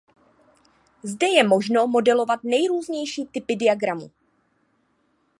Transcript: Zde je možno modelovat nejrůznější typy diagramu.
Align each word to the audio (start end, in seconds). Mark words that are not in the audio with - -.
Zde 1.03 1.27
je 1.31 1.43
možno 1.43 1.87
modelovat 1.87 2.43
nejrůznější 2.43 3.25
typy 3.25 3.55
diagramu. 3.55 4.11